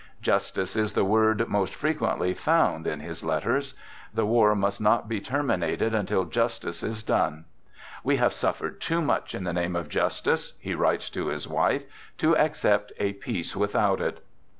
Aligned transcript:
Justice 0.23 0.75
is 0.75 0.93
the 0.93 1.05
word 1.05 1.47
most 1.47 1.75
frequently 1.75 2.33
found 2.33 2.87
in 2.87 3.01
his 3.01 3.23
let 3.23 3.43
ters. 3.43 3.75
The 4.11 4.25
war 4.25 4.55
must 4.55 4.81
not 4.81 5.07
be 5.07 5.21
terminated 5.21 5.93
until 5.93 6.25
justice 6.25 6.81
is 6.81 7.03
done." 7.03 7.45
We 8.03 8.15
have 8.15 8.33
suffered 8.33 8.81
too 8.81 9.03
much 9.03 9.35
in 9.35 9.43
the 9.43 9.53
name 9.53 9.75
of 9.75 9.89
justice," 9.89 10.53
he 10.59 10.73
writes 10.73 11.07
to 11.11 11.27
his 11.27 11.47
wife," 11.47 11.83
to 12.17 12.35
accept 12.35 12.91
a 12.99 13.13
peace 13.13 13.55
without 13.55 14.01
it." 14.01 14.25